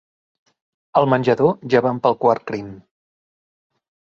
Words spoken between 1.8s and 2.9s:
van pel quart crim.